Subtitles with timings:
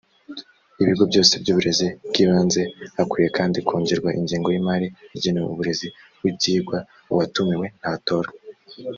[0.81, 2.61] ibigo byose by uburezi bw ibanze
[2.97, 5.87] hakwiye kandi kongerwa ingengo yimari igenewe uburezi
[6.21, 6.77] w ibyigwa
[7.11, 8.29] uwatumiwe ntatora